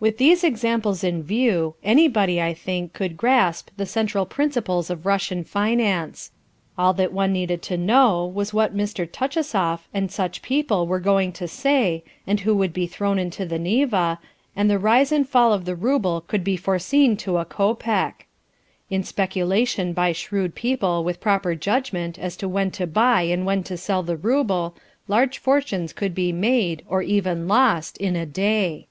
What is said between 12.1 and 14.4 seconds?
and who would be thrown into the Neva,